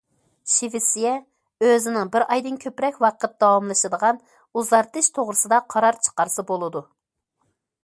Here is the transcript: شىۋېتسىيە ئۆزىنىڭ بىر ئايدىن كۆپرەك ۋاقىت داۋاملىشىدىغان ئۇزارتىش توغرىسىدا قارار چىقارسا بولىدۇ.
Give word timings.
شىۋېتسىيە 0.51 1.11
ئۆزىنىڭ 1.65 2.09
بىر 2.15 2.25
ئايدىن 2.35 2.57
كۆپرەك 2.63 2.97
ۋاقىت 3.05 3.37
داۋاملىشىدىغان 3.45 4.19
ئۇزارتىش 4.61 5.11
توغرىسىدا 5.19 5.63
قارار 5.75 6.03
چىقارسا 6.09 6.49
بولىدۇ. 6.53 6.85